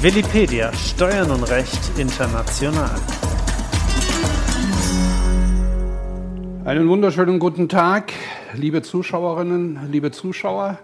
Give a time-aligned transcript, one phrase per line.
[0.00, 2.94] Willipedia Steuern und Recht international.
[6.64, 8.12] Einen wunderschönen guten Tag,
[8.54, 10.78] liebe Zuschauerinnen, liebe Zuschauer.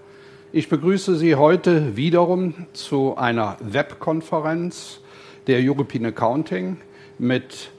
[0.50, 4.98] Ich begrüße Sie heute wiederum zu einer Webkonferenz
[5.46, 6.78] der European Accounting
[7.16, 7.70] mit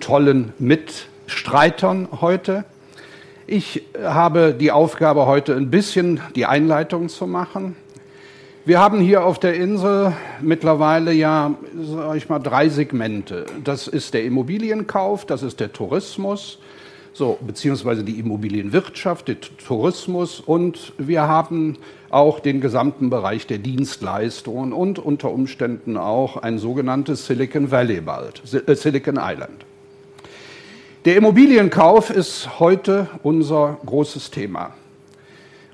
[0.00, 2.64] tollen Mitstreitern heute.
[3.46, 7.76] Ich habe die Aufgabe, heute ein bisschen die Einleitung zu machen.
[8.64, 13.46] Wir haben hier auf der Insel mittlerweile ja, sage ich mal, drei Segmente.
[13.64, 16.58] Das ist der Immobilienkauf, das ist der Tourismus,
[17.14, 21.78] so, beziehungsweise die Immobilienwirtschaft, der Tourismus und wir haben
[22.10, 28.42] auch den gesamten Bereich der Dienstleistungen und unter Umständen auch ein sogenanntes Silicon Valley bald,
[28.52, 29.64] äh, Silicon Island.
[31.04, 34.74] Der Immobilienkauf ist heute unser großes Thema.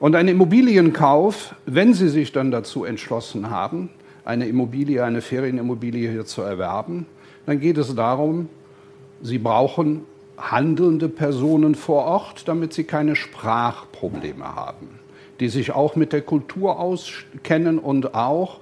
[0.05, 3.89] Und ein Immobilienkauf, wenn Sie sich dann dazu entschlossen haben,
[4.27, 7.07] eine Immobilie, eine Ferienimmobilie hier zu erwerben,
[7.47, 8.51] dann geht es darum,
[9.23, 10.03] Sie brauchen
[10.37, 14.91] handelnde Personen vor Ort, damit Sie keine Sprachprobleme haben,
[15.41, 18.61] die sich auch mit der Kultur auskennen und auch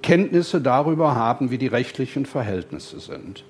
[0.00, 3.42] Kenntnisse darüber haben, wie die rechtlichen Verhältnisse sind.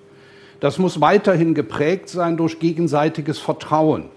[0.60, 4.08] Das muss weiterhin geprägt sein durch gegenseitiges Vertrauen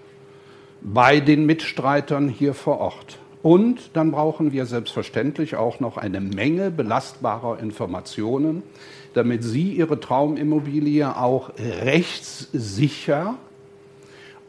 [0.80, 3.18] bei den Mitstreitern hier vor Ort.
[3.42, 8.62] Und dann brauchen wir selbstverständlich auch noch eine Menge belastbarer Informationen,
[9.14, 13.36] damit Sie Ihre Traumimmobilie auch rechtssicher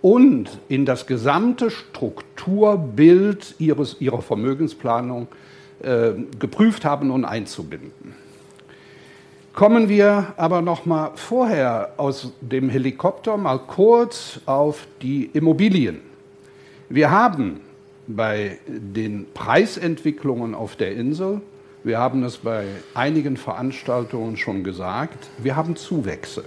[0.01, 5.27] und in das gesamte Strukturbild Ihres, Ihrer Vermögensplanung
[5.81, 8.15] äh, geprüft haben und einzubinden.
[9.53, 16.08] Kommen wir aber noch mal vorher aus dem Helikopter mal kurz auf die Immobilien.
[16.91, 17.61] Wir haben
[18.07, 21.41] bei den Preisentwicklungen auf der Insel,
[21.83, 26.43] wir haben es bei einigen Veranstaltungen schon gesagt, wir haben Zuwächse.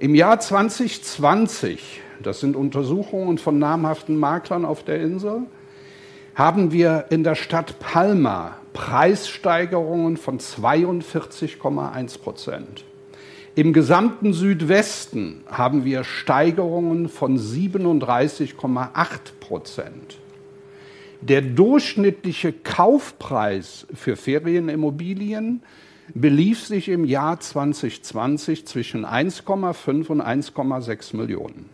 [0.00, 5.42] Im Jahr 2020, das sind Untersuchungen von namhaften Maklern auf der Insel,
[6.34, 12.84] haben wir in der Stadt Palma Preissteigerungen von 42,1 Prozent.
[13.54, 18.88] Im gesamten Südwesten haben wir Steigerungen von 37,8
[19.40, 20.16] Prozent.
[21.20, 25.62] Der durchschnittliche Kaufpreis für Ferienimmobilien
[26.14, 31.68] belief sich im Jahr 2020 zwischen 1,5 und 1,6 Millionen.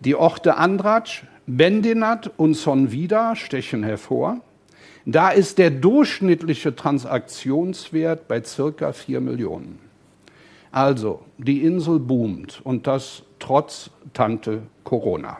[0.00, 4.40] Die Orte Andratsch, Bendinat und Sonvida stechen hervor.
[5.06, 9.87] Da ist der durchschnittliche Transaktionswert bei circa 4 Millionen.
[10.70, 15.38] Also, die Insel boomt und das trotz Tante Corona.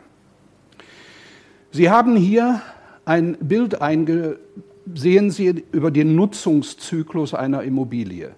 [1.71, 2.61] Sie haben hier
[3.05, 8.31] ein Bild eingesehen, Sie über den Nutzungszyklus einer Immobilie.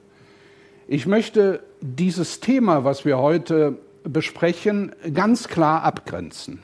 [0.88, 6.59] Ich möchte dieses Thema, was wir heute besprechen, ganz klar abgrenzen.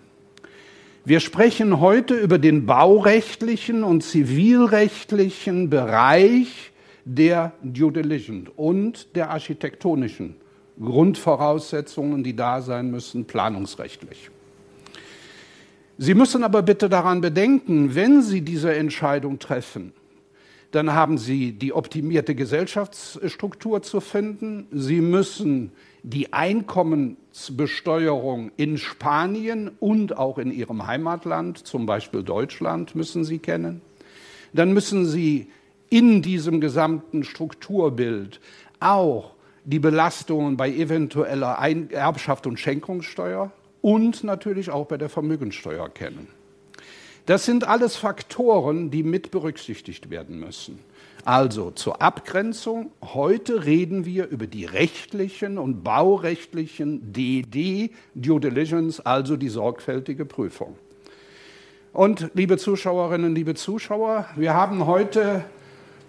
[1.06, 6.74] Wir sprechen heute über den baurechtlichen und zivilrechtlichen Bereich
[7.08, 10.36] der Due Diligence und der architektonischen
[10.80, 14.30] Grundvoraussetzungen, die da sein müssen, planungsrechtlich.
[15.98, 19.94] Sie müssen aber bitte daran bedenken, wenn Sie diese Entscheidung treffen,
[20.72, 24.68] dann haben Sie die optimierte Gesellschaftsstruktur zu finden.
[24.72, 25.72] Sie müssen
[26.04, 33.80] die Einkommensbesteuerung in Spanien und auch in Ihrem Heimatland, zum Beispiel Deutschland, müssen Sie kennen.
[34.52, 35.48] Dann müssen Sie
[35.90, 38.40] in diesem gesamten Strukturbild
[38.80, 39.32] auch
[39.64, 41.58] die Belastungen bei eventueller
[41.92, 46.28] Erbschaft und Schenkungssteuer und natürlich auch bei der Vermögenssteuer kennen.
[47.26, 50.80] Das sind alles Faktoren, die mit berücksichtigt werden müssen.
[51.26, 59.36] Also zur Abgrenzung, heute reden wir über die rechtlichen und baurechtlichen DD, Due Diligence, also
[59.36, 60.78] die sorgfältige Prüfung.
[61.92, 65.44] Und liebe Zuschauerinnen, liebe Zuschauer, wir haben heute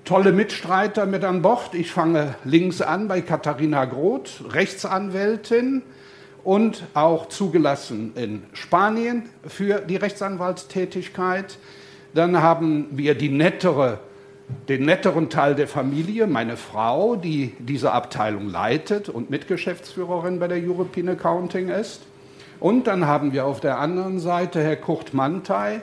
[0.08, 1.74] tolle Mitstreiter mit an Bord.
[1.74, 5.82] Ich fange links an bei Katharina Groth, Rechtsanwältin
[6.44, 11.58] und auch zugelassen in Spanien für die Rechtsanwaltstätigkeit.
[12.14, 13.98] Dann haben wir die nettere,
[14.70, 20.56] den netteren Teil der Familie, meine Frau, die diese Abteilung leitet und Mitgeschäftsführerin bei der
[20.56, 22.00] European Accounting ist.
[22.60, 25.82] Und dann haben wir auf der anderen Seite Herr Kurt Mantei.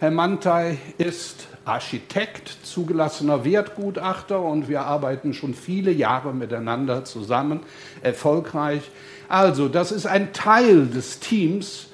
[0.00, 7.60] Herr Mantei ist Architekt, zugelassener Wertgutachter und wir arbeiten schon viele Jahre miteinander zusammen,
[8.02, 8.82] erfolgreich.
[9.28, 11.88] Also, das ist ein Teil des Teams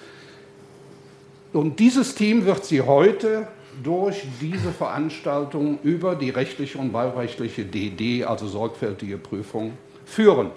[1.52, 3.48] und dieses Team wird Sie heute
[3.82, 9.72] durch diese Veranstaltung über die rechtliche und wahlrechtliche DD, also sorgfältige Prüfung,
[10.04, 10.50] führen.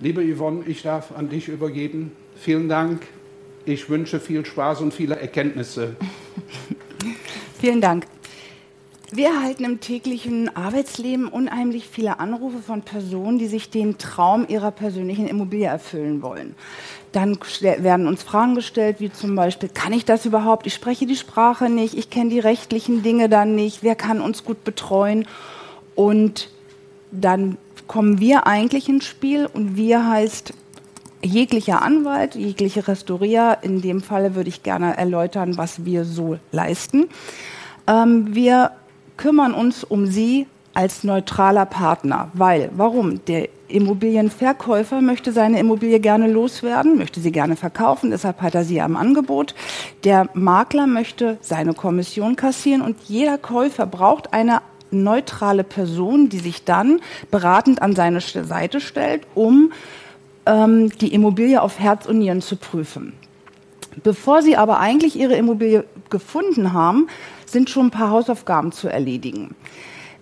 [0.00, 2.12] Liebe Yvonne, ich darf an dich übergeben.
[2.36, 3.02] Vielen Dank.
[3.64, 5.96] Ich wünsche viel Spaß und viele Erkenntnisse.
[7.60, 8.06] Vielen Dank.
[9.10, 14.70] Wir erhalten im täglichen Arbeitsleben unheimlich viele Anrufe von Personen, die sich den Traum ihrer
[14.70, 16.54] persönlichen Immobilie erfüllen wollen.
[17.12, 20.66] Dann werden uns Fragen gestellt, wie zum Beispiel, kann ich das überhaupt?
[20.66, 24.42] Ich spreche die Sprache nicht, ich kenne die rechtlichen Dinge dann nicht, wer kann uns
[24.42, 25.28] gut betreuen?
[25.94, 26.48] Und
[27.12, 30.54] dann kommen wir eigentlich ins Spiel und wir heißt
[31.22, 33.58] jeglicher Anwalt, jegliche Restaurier.
[33.62, 37.08] In dem Falle würde ich gerne erläutern, was wir so leisten.
[37.86, 38.72] Ähm, wir
[39.16, 42.30] kümmern uns um Sie als neutraler Partner.
[42.34, 43.24] Weil, warum?
[43.26, 48.80] Der Immobilienverkäufer möchte seine Immobilie gerne loswerden, möchte sie gerne verkaufen, deshalb hat er sie
[48.80, 49.54] am Angebot.
[50.04, 56.64] Der Makler möchte seine Kommission kassieren und jeder Käufer braucht eine neutrale Person, die sich
[56.64, 57.00] dann
[57.30, 59.72] beratend an seine Seite stellt, um
[60.46, 63.14] ähm, die Immobilie auf Herz und Nieren zu prüfen.
[64.02, 67.08] Bevor Sie aber eigentlich Ihre Immobilie gefunden haben,
[67.46, 69.54] sind schon ein paar Hausaufgaben zu erledigen.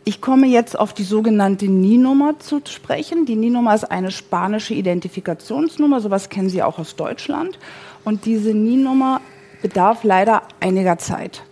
[0.04, 3.24] Ich komme jetzt auf die sogenannte NI-Nummer zu sprechen.
[3.24, 7.58] Die NI-Nummer ist eine spanische Identifikationsnummer, sowas kennen Sie auch aus Deutschland.
[8.04, 9.20] Und diese NI-Nummer
[9.62, 11.44] bedarf leider einiger Zeit.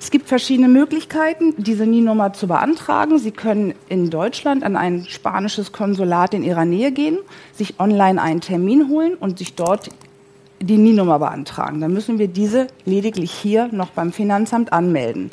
[0.00, 3.18] Es gibt verschiedene Möglichkeiten, diese NI-Nummer zu beantragen.
[3.18, 7.18] Sie können in Deutschland an ein spanisches Konsulat in Ihrer Nähe gehen,
[7.54, 9.90] sich online einen Termin holen und sich dort
[10.60, 11.80] die NIE-Nummer beantragen.
[11.80, 15.30] Dann müssen wir diese lediglich hier noch beim Finanzamt anmelden.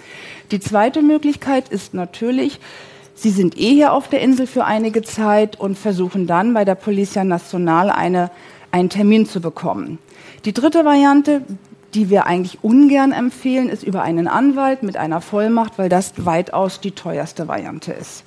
[0.51, 2.59] Die zweite Möglichkeit ist natürlich,
[3.15, 6.75] Sie sind eh hier auf der Insel für einige Zeit und versuchen dann bei der
[6.75, 8.31] Policia Nacional eine,
[8.71, 9.99] einen Termin zu bekommen.
[10.45, 11.43] Die dritte Variante,
[11.93, 16.81] die wir eigentlich ungern empfehlen, ist über einen Anwalt mit einer Vollmacht, weil das weitaus
[16.81, 18.23] die teuerste Variante ist.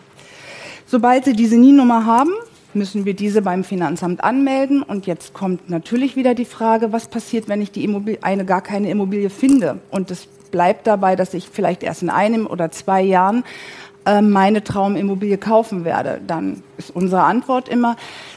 [0.86, 2.30] Sobald Sie diese NIE-Nummer haben,
[2.76, 4.82] müssen wir diese beim Finanzamt anmelden.
[4.82, 8.60] Und jetzt kommt natürlich wieder die Frage, was passiert, wenn ich die Immobilie, eine gar
[8.60, 9.80] keine Immobilie finde?
[9.90, 13.44] Und es bleibt dabei, dass ich vielleicht erst in einem oder zwei Jahren
[14.04, 16.20] äh, meine Traumimmobilie kaufen werde.
[16.26, 17.96] Dann ist unsere Antwort immer,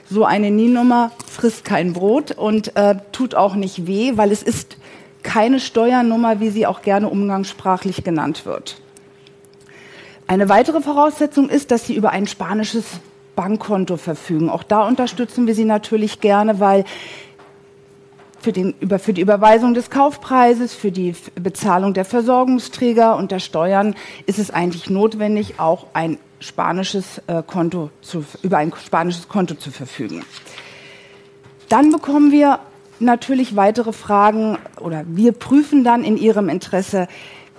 [0.10, 4.78] so eine NIE-Nummer frisst kein Brot und äh, tut auch nicht weh, weil es ist
[5.22, 8.82] keine Steuernummer, wie sie auch gerne umgangssprachlich genannt wird.
[10.30, 12.86] Eine weitere Voraussetzung ist, dass Sie über ein spanisches
[13.36, 14.50] Bankkonto verfügen.
[14.50, 16.86] Auch da unterstützen wir Sie natürlich gerne, weil
[18.40, 23.96] für, den, für, die Überweisung des Kaufpreises, für die Bezahlung der Versorgungsträger und der Steuern
[24.26, 29.72] ist es eigentlich notwendig, auch ein spanisches äh, Konto zu, über ein spanisches Konto zu
[29.72, 30.24] verfügen.
[31.68, 32.60] Dann bekommen wir
[33.00, 37.08] natürlich weitere Fragen oder wir prüfen dann in Ihrem Interesse,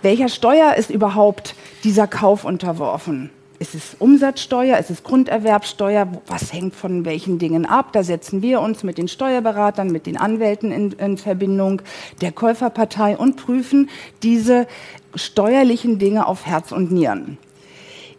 [0.03, 3.31] welcher Steuer ist überhaupt dieser Kauf unterworfen?
[3.61, 7.93] Ist es Umsatzsteuer, ist es Grunderwerbsteuer, was hängt von welchen Dingen ab?
[7.93, 11.83] Da setzen wir uns mit den Steuerberatern, mit den Anwälten in, in Verbindung,
[12.23, 13.91] der Käuferpartei und prüfen
[14.23, 14.67] diese
[15.15, 17.37] steuerlichen Dinge auf Herz und Nieren.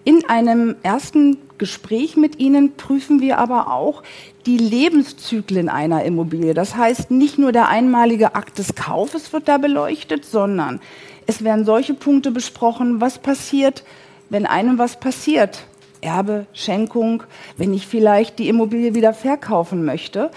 [0.04, 4.04] In einem ersten Gespräch mit Ihnen prüfen wir aber auch
[4.46, 6.54] die Lebenszyklen einer Immobilie.
[6.54, 10.80] Das heißt, nicht nur der einmalige Akt des Kaufes wird da beleuchtet, sondern
[11.26, 13.84] es werden solche Punkte besprochen, was passiert,
[14.32, 15.66] wenn einem was passiert,
[16.00, 17.24] Erbe, Schenkung,
[17.58, 20.32] wenn ich vielleicht die Immobilie wieder verkaufen möchte,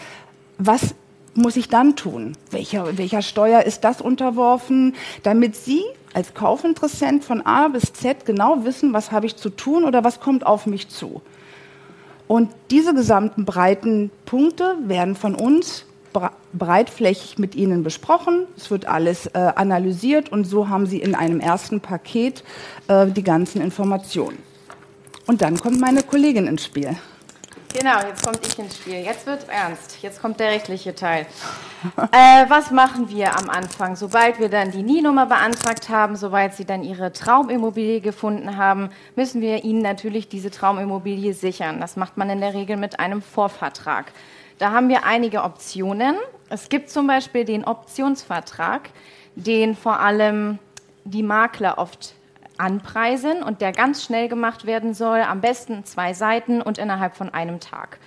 [0.58, 0.94] was
[1.34, 2.36] muss ich dann tun?
[2.50, 5.82] Welcher, welcher Steuer ist das unterworfen, damit Sie
[6.12, 10.20] als Kaufinteressent von A bis Z genau wissen, was habe ich zu tun oder was
[10.20, 11.22] kommt auf mich zu?
[12.26, 15.86] Und diese gesamten breiten Punkte werden von uns
[16.52, 18.47] breitflächig mit Ihnen besprochen.
[18.56, 22.44] Es wird alles äh, analysiert und so haben Sie in einem ersten Paket
[22.88, 24.38] äh, die ganzen Informationen.
[25.26, 26.97] Und dann kommt meine Kollegin ins Spiel.
[27.76, 29.00] Genau, jetzt kommt ich ins Spiel.
[29.00, 30.00] Jetzt wird ernst.
[30.00, 31.26] Jetzt kommt der rechtliche Teil.
[32.12, 33.97] äh, was machen wir am Anfang?
[33.97, 39.40] Sobald wir dann die NIE-Nummer beantragt haben, sobald Sie dann Ihre Traumimmobilie gefunden haben, müssen
[39.40, 41.80] wir Ihnen natürlich diese Traumimmobilie sichern.
[41.80, 44.12] Das macht man in der Regel mit einem Vorvertrag.
[44.58, 46.16] Da haben wir einige Optionen.
[46.49, 48.90] Es gibt zum Beispiel den Optionsvertrag,
[49.34, 50.58] den vor allem
[51.04, 52.14] die Makler oft
[52.56, 57.32] anpreisen und der ganz schnell gemacht werden soll, am besten zwei Seiten und innerhalb von
[57.34, 57.99] einem Tag.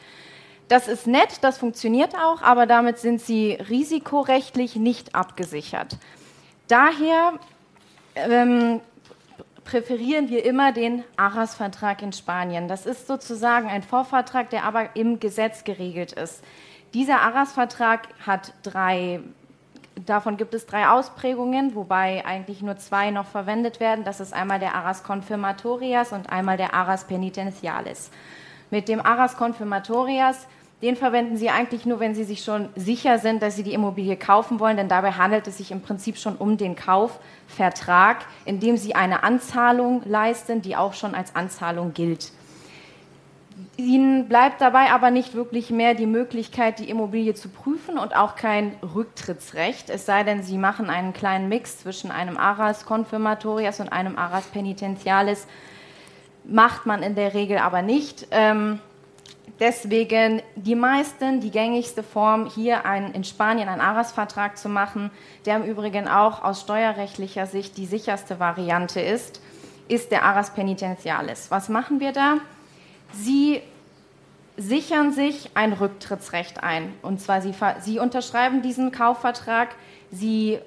[0.70, 5.98] Das ist nett, das funktioniert auch, aber damit sind sie risikorechtlich nicht abgesichert.
[6.68, 7.34] Daher
[8.16, 8.82] ähm,
[9.68, 12.70] präferieren wir immer den Arras-Vertrag in Spanien.
[12.70, 16.42] Das ist sozusagen ein Vorvertrag, der aber im Gesetz geregelt ist.
[16.94, 19.20] Dieser Arras-Vertrag hat drei
[20.06, 24.06] davon gibt es drei Ausprägungen, wobei eigentlich nur zwei noch verwendet werden.
[24.06, 28.12] Das ist einmal der Aras confirmatorias und einmal der Aras penitentialis.
[28.70, 30.48] Mit dem Aras confirmatorias,
[30.82, 34.16] den verwenden Sie eigentlich nur, wenn Sie sich schon sicher sind, dass Sie die Immobilie
[34.16, 38.78] kaufen wollen, denn dabei handelt es sich im Prinzip schon um den Kaufvertrag, in dem
[38.78, 42.32] Sie eine Anzahlung leisten, die auch schon als Anzahlung gilt.
[43.76, 48.36] Ihnen bleibt dabei aber nicht wirklich mehr die Möglichkeit, die Immobilie zu prüfen und auch
[48.36, 53.90] kein Rücktrittsrecht, es sei denn, Sie machen einen kleinen Mix zwischen einem Aras confirmatorias und
[53.90, 55.48] einem Aras penitentialis.
[56.44, 58.28] Macht man in der Regel aber nicht.
[58.30, 58.80] Ähm,
[59.60, 65.12] deswegen die meisten, die gängigste Form, hier ein, in Spanien einen Aras-Vertrag zu machen,
[65.46, 69.42] der im Übrigen auch aus steuerrechtlicher Sicht die sicherste Variante ist,
[69.88, 71.50] ist der Aras penitentialis.
[71.50, 72.38] Was machen wir da?
[73.14, 73.62] Sie
[74.58, 76.94] sichern sich ein Rücktrittsrecht ein.
[77.02, 79.70] Und zwar, Sie, Sie unterschreiben diesen Kaufvertrag,
[80.12, 80.60] Sie,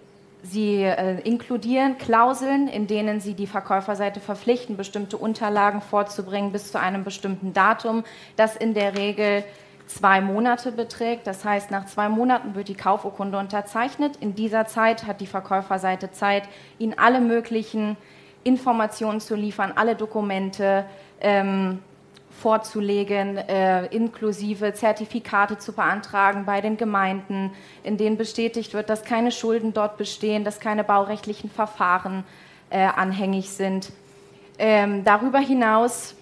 [0.42, 6.80] Sie äh, inkludieren Klauseln, in denen Sie die Verkäuferseite verpflichten, bestimmte Unterlagen vorzubringen bis zu
[6.80, 8.04] einem bestimmten Datum,
[8.37, 9.44] das in der Regel
[9.87, 11.26] zwei Monate beträgt.
[11.26, 14.16] Das heißt, nach zwei Monaten wird die Kaufurkunde unterzeichnet.
[14.16, 16.44] In dieser Zeit hat die Verkäuferseite Zeit,
[16.78, 17.97] Ihnen alle möglichen
[18.42, 20.87] Informationen zu liefern, alle Dokumente,
[21.20, 21.80] ähm,
[22.40, 29.30] vorzulegen, äh, inklusive Zertifikate zu beantragen bei den Gemeinden, in denen bestätigt wird, dass keine
[29.30, 32.25] Schulden dort bestehen, dass keine baurechtlichen Verfahren
[32.70, 33.92] äh, anhängig sind.
[34.59, 36.14] Ähm, darüber hinaus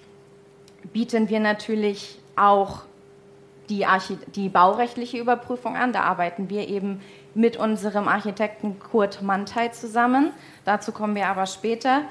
[0.93, 2.83] bieten wir natürlich auch
[3.69, 3.87] die,
[4.35, 5.93] die, baurechtliche Überprüfung an.
[5.93, 7.01] Da arbeiten wir eben
[7.35, 10.33] mit unserem Architekten Kurt Mantei zusammen.
[10.65, 12.03] Dazu kommen wir aber später.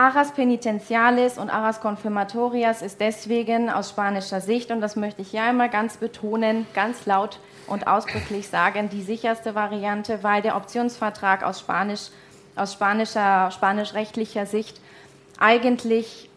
[0.00, 5.42] Aras penitentialis und Aras confirmatorias ist deswegen aus spanischer Sicht, und das möchte ich hier
[5.42, 11.60] einmal ganz betonen, ganz laut und ausdrücklich sagen, die sicherste Variante, weil der Optionsvertrag aus,
[11.60, 12.08] Spanisch,
[12.56, 14.80] aus spanischer, spanisch-rechtlicher Sicht
[15.38, 16.30] eigentlich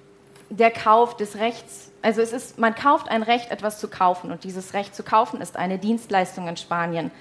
[0.49, 4.43] der Kauf des Rechts, also es ist, man kauft ein Recht, etwas zu kaufen, und
[4.43, 7.11] dieses Recht zu kaufen ist eine Dienstleistung in Spanien,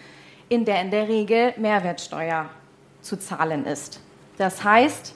[0.49, 2.47] in der in der Regel Mehrwertsteuer
[3.01, 4.01] zu zahlen ist.
[4.39, 5.15] Das heißt,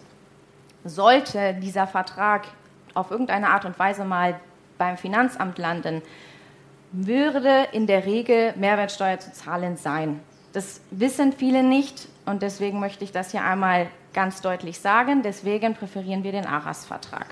[0.89, 2.47] sollte dieser Vertrag
[2.95, 4.41] auf irgendeine Art und Weise mal
[4.79, 6.03] beim Finanzamt landen,
[6.93, 10.21] würde in der Regel Mehrwertsteuer zu zahlen sein.
[10.53, 15.23] Das wissen viele nicht und deswegen möchte ich das hier einmal ganz deutlich sagen.
[15.23, 17.27] Deswegen präferieren wir den ARAS-Vertrag.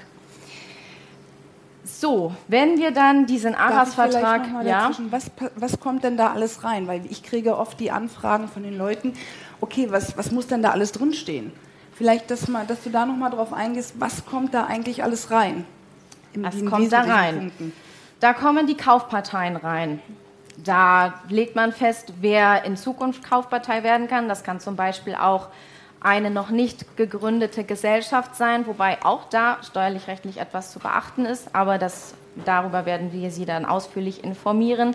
[1.84, 4.46] So, wenn wir dann diesen ARAS-Vertrag.
[4.64, 4.90] Ja?
[5.10, 6.86] Was, was kommt denn da alles rein?
[6.86, 9.14] Weil ich kriege oft die Anfragen von den Leuten,
[9.60, 11.52] okay, was, was muss denn da alles drinstehen?
[11.94, 15.30] Vielleicht, dass, mal, dass du da noch mal drauf eingehst, was kommt da eigentlich alles
[15.30, 15.64] rein?
[16.36, 17.38] was kommt da rein?
[17.38, 17.72] Punkten?
[18.20, 20.00] Da kommen die Kaufparteien rein.
[20.56, 24.28] Da legt man fest, wer in Zukunft Kaufpartei werden kann.
[24.28, 25.48] Das kann zum Beispiel auch
[26.00, 31.54] eine noch nicht gegründete Gesellschaft sein, wobei auch da steuerlich-rechtlich etwas zu beachten ist.
[31.54, 34.94] Aber das, darüber werden wir Sie dann ausführlich informieren.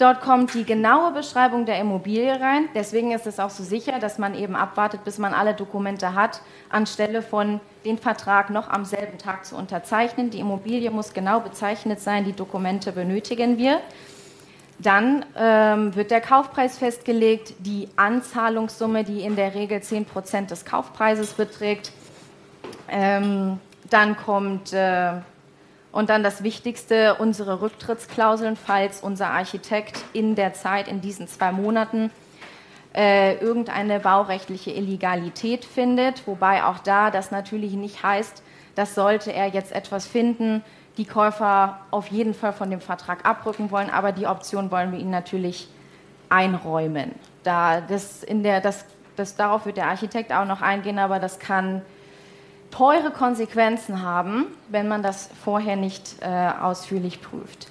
[0.00, 2.70] Dort kommt die genaue Beschreibung der Immobilie rein.
[2.74, 6.40] Deswegen ist es auch so sicher, dass man eben abwartet, bis man alle Dokumente hat,
[6.70, 10.30] anstelle von den Vertrag noch am selben Tag zu unterzeichnen.
[10.30, 13.78] Die Immobilie muss genau bezeichnet sein, die Dokumente benötigen wir.
[14.78, 20.64] Dann ähm, wird der Kaufpreis festgelegt, die Anzahlungssumme, die in der Regel 10 Prozent des
[20.64, 21.92] Kaufpreises beträgt.
[22.88, 25.16] Ähm, dann kommt äh,
[25.92, 31.52] und dann das Wichtigste, unsere Rücktrittsklauseln, falls unser Architekt in der Zeit, in diesen zwei
[31.52, 32.10] Monaten,
[32.94, 36.26] äh, irgendeine baurechtliche Illegalität findet.
[36.26, 38.42] Wobei auch da das natürlich nicht heißt,
[38.74, 40.62] dass sollte er jetzt etwas finden,
[40.96, 44.98] die Käufer auf jeden Fall von dem Vertrag abrücken wollen, aber die Option wollen wir
[44.98, 45.68] ihnen natürlich
[46.28, 47.12] einräumen.
[47.42, 48.84] Da das in der, das,
[49.16, 51.82] das, darauf wird der Architekt auch noch eingehen, aber das kann
[52.70, 57.68] teure Konsequenzen haben, wenn man das vorher nicht äh, ausführlich prüft.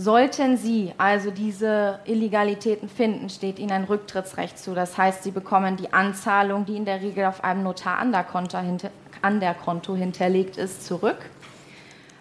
[0.00, 4.72] Sollten Sie also diese Illegalitäten finden, steht Ihnen ein Rücktrittsrecht zu.
[4.72, 8.22] Das heißt, Sie bekommen die Anzahlung, die in der Regel auf einem Notar an der
[8.22, 8.90] Konto, hinter,
[9.22, 11.18] an der Konto hinterlegt ist, zurück.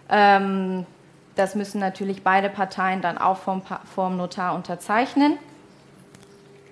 [0.10, 0.88] Ähm,
[1.36, 3.62] das müssen natürlich beide Parteien dann auch vom,
[3.94, 5.38] vom Notar unterzeichnen.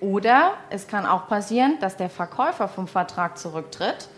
[0.00, 4.08] Oder es kann auch passieren, dass der Verkäufer vom Vertrag zurücktritt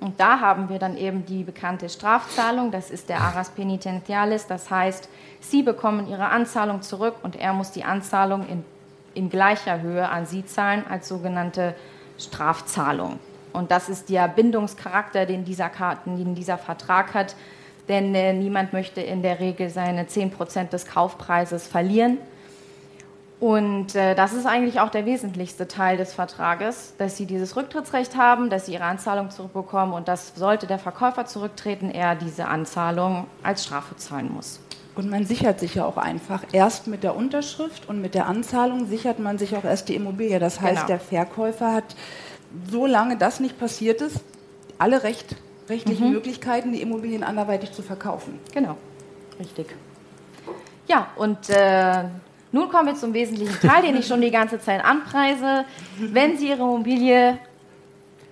[0.00, 4.70] und da haben wir dann eben die bekannte Strafzahlung, das ist der Aras Penitentialis, das
[4.70, 5.08] heißt,
[5.40, 8.64] Sie bekommen Ihre Anzahlung zurück und er muss die Anzahlung in,
[9.14, 11.74] in gleicher Höhe an Sie zahlen als sogenannte
[12.18, 13.18] Strafzahlung.
[13.52, 17.34] Und das ist der Bindungscharakter, den dieser, Karten, den dieser Vertrag hat,
[17.88, 22.18] denn äh, niemand möchte in der Regel seine 10% des Kaufpreises verlieren.
[23.40, 28.14] Und äh, das ist eigentlich auch der wesentlichste Teil des Vertrages, dass Sie dieses Rücktrittsrecht
[28.14, 33.26] haben, dass Sie Ihre Anzahlung zurückbekommen und dass, sollte der Verkäufer zurücktreten, er diese Anzahlung
[33.42, 34.60] als Strafe zahlen muss.
[34.94, 36.44] Und man sichert sich ja auch einfach.
[36.52, 40.38] Erst mit der Unterschrift und mit der Anzahlung sichert man sich auch erst die Immobilie.
[40.38, 40.86] Das heißt, genau.
[40.88, 41.96] der Verkäufer hat,
[42.70, 44.20] solange das nicht passiert ist,
[44.76, 45.36] alle Recht,
[45.70, 46.12] rechtlichen mhm.
[46.12, 48.38] Möglichkeiten, die Immobilien anderweitig zu verkaufen.
[48.52, 48.76] Genau,
[49.38, 49.74] richtig.
[50.88, 52.04] Ja, und äh,
[52.52, 55.64] nun kommen wir zum wesentlichen Teil, den ich schon die ganze Zeit anpreise.
[55.98, 57.38] Wenn Sie Ihre Immobilie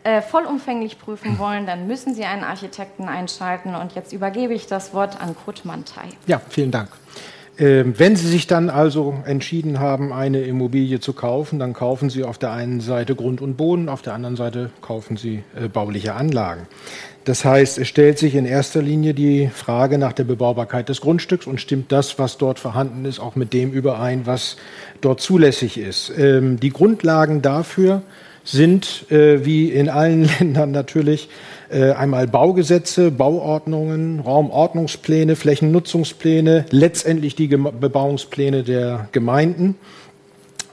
[0.03, 3.75] äh, vollumfänglich prüfen wollen, dann müssen Sie einen Architekten einschalten.
[3.75, 6.09] Und jetzt übergebe ich das Wort an Kurt Mantei.
[6.27, 6.89] Ja, vielen Dank.
[7.61, 12.23] Ähm, wenn Sie sich dann also entschieden haben, eine Immobilie zu kaufen, dann kaufen Sie
[12.23, 16.15] auf der einen Seite Grund und Boden, auf der anderen Seite kaufen Sie äh, bauliche
[16.15, 16.69] Anlagen.
[17.29, 21.47] Das heißt, es stellt sich in erster Linie die Frage nach der Bebaubarkeit des Grundstücks
[21.47, 24.57] und stimmt das, was dort vorhanden ist, auch mit dem überein, was
[25.03, 26.11] dort zulässig ist.
[26.17, 28.01] Ähm, die Grundlagen dafür
[28.45, 31.29] sind, äh, wie in allen Ländern natürlich,
[31.69, 39.77] äh, einmal Baugesetze, Bauordnungen, Raumordnungspläne, Flächennutzungspläne, letztendlich die Gem Bebauungspläne der Gemeinden.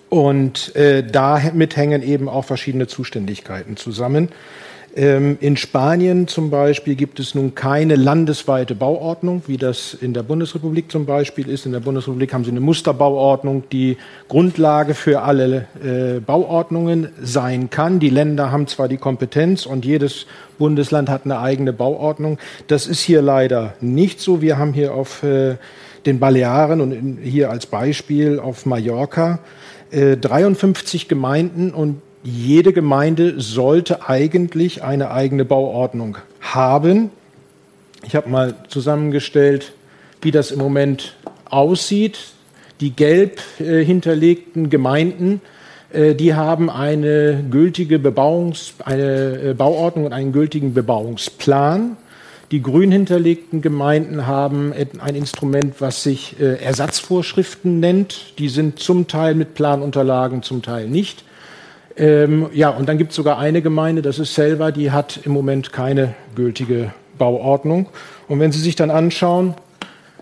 [0.07, 4.29] Und äh, damit hängen eben auch verschiedene Zuständigkeiten zusammen.
[4.97, 10.23] Ähm, in Spanien zum Beispiel gibt es nun keine landesweite Bauordnung, wie das in der
[10.23, 11.65] Bundesrepublik zum Beispiel ist.
[11.65, 13.97] In der Bundesrepublik haben sie eine Musterbauordnung, die
[14.29, 17.99] Grundlage für alle äh, Bauordnungen sein kann.
[17.99, 22.37] Die Länder haben zwar die Kompetenz und jedes Bundesland hat eine eigene Bauordnung.
[22.67, 24.41] Das ist hier leider nicht so.
[24.41, 25.57] Wir haben hier auf äh,
[26.05, 29.39] den Balearen und hier als Beispiel auf Mallorca
[29.91, 37.11] äh, 53 Gemeinden und jede Gemeinde sollte eigentlich eine eigene Bauordnung haben.
[38.03, 39.73] Ich habe mal zusammengestellt,
[40.23, 41.15] wie das im Moment
[41.45, 42.17] aussieht.
[42.81, 45.39] Die gelb äh, hinterlegten Gemeinden,
[45.93, 51.95] äh, die haben eine gültige Bebauungs-, eine äh, Bauordnung und einen gültigen Bebauungsplan.
[52.49, 58.39] Die grün hinterlegten Gemeinden haben ein Instrument, was sich äh, Ersatzvorschriften nennt.
[58.39, 61.23] Die sind zum Teil mit Planunterlagen, zum Teil nicht.
[61.97, 65.31] Ähm, ja, und dann gibt es sogar eine Gemeinde, das ist Selva, die hat im
[65.31, 67.87] Moment keine gültige Bauordnung.
[68.27, 69.55] Und wenn Sie sich dann anschauen,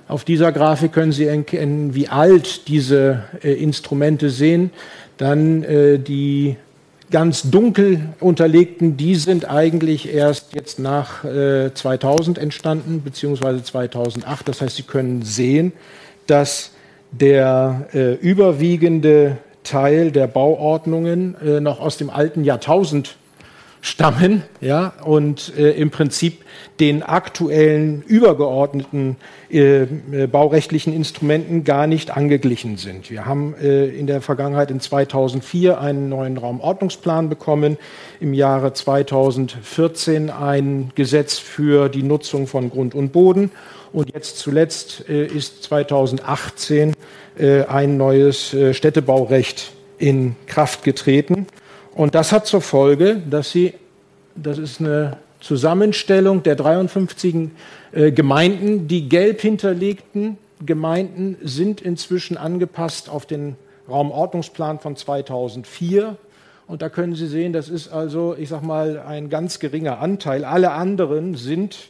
[0.08, 4.70] auf dieser Grafik können Sie erkennen, wie alt diese äh, Instrumente sehen.
[5.18, 6.58] Dann äh, die
[7.10, 14.48] ganz dunkel unterlegten, die sind eigentlich erst jetzt nach äh, 2000 entstanden, beziehungsweise 2008.
[14.48, 15.74] Das heißt, Sie können sehen,
[16.28, 16.72] dass
[17.12, 23.16] der äh, überwiegende Teil der Bauordnungen äh, noch aus dem alten Jahrtausend
[23.84, 26.46] stammen ja, und äh, im Prinzip
[26.80, 29.18] den aktuellen übergeordneten
[29.52, 33.12] äh, äh baurechtlichen Instrumenten gar nicht angeglichen sind.
[33.12, 37.78] Wir haben äh, in der Vergangenheit in 2004 einen neuen Raumordnungsplan bekommen,
[38.22, 43.52] im Jahre 2014 ein Gesetz für die Nutzung von Grund und Boden
[43.94, 46.94] und jetzt zuletzt äh, ist 2018
[47.38, 51.48] äh, ein neues äh, Städtebaurecht in Kraft getreten.
[51.96, 53.76] Und das hat zur Folge, dass sie,
[54.36, 57.50] das ist eine Zusammenstellung der 53
[57.92, 63.56] äh, Gemeinden, die gelb hinterlegten Gemeinden sind inzwischen angepasst auf den
[63.88, 66.16] Raumordnungsplan von 2004.
[66.66, 70.46] Und da können Sie sehen, das ist also, ich sage mal, ein ganz geringer Anteil.
[70.46, 71.90] Alle anderen sind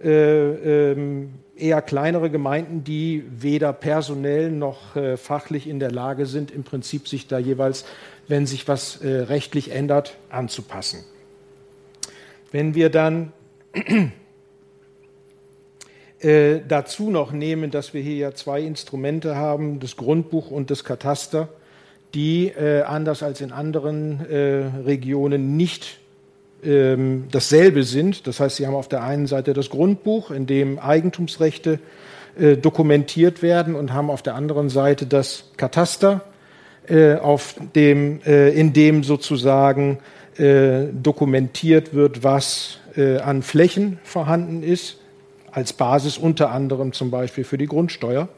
[0.00, 7.08] eher kleinere Gemeinden, die weder personell noch äh, fachlich in der Lage sind, im Prinzip
[7.08, 7.84] sich da jeweils,
[8.28, 11.04] wenn sich was äh, rechtlich ändert, anzupassen.
[12.50, 13.32] Wenn wir dann
[16.20, 20.84] äh, dazu noch nehmen, dass wir hier ja zwei Instrumente haben, das Grundbuch und das
[20.84, 21.48] Kataster,
[22.14, 25.98] die äh, anders als in anderen äh, Regionen nicht
[26.64, 28.26] ähm, dasselbe sind.
[28.26, 31.78] Das heißt, Sie haben auf der einen Seite das Grundbuch, in dem Eigentumsrechte
[32.38, 36.22] äh, dokumentiert werden und haben auf der anderen Seite das Kataster,
[36.88, 39.98] äh, auf dem, äh, in dem sozusagen
[40.36, 44.98] äh, dokumentiert wird, was äh, an Flächen vorhanden ist,
[45.52, 48.28] als Basis unter anderem zum Beispiel für die Grundsteuer.